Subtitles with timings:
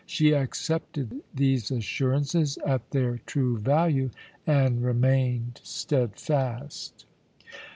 [0.07, 4.09] She accepted these assurances at their true value
[4.47, 7.05] and remained steadfast.